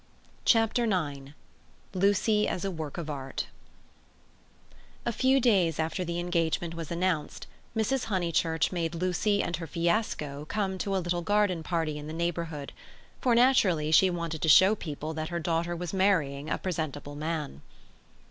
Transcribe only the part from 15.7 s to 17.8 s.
was marrying a presentable man.